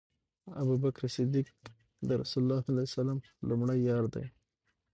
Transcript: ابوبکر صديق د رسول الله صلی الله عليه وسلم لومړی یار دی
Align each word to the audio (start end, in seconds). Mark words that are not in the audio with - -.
ابوبکر 0.61 1.03
صديق 1.15 1.47
د 2.07 2.09
رسول 2.21 2.41
الله 2.43 2.59
صلی 2.63 2.73
الله 2.73 2.85
عليه 2.85 2.91
وسلم 2.97 3.19
لومړی 3.47 3.79
یار 3.89 4.05
دی 4.13 4.25